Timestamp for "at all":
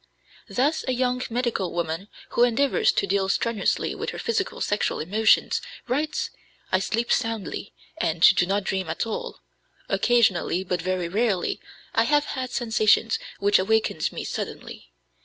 8.89-9.41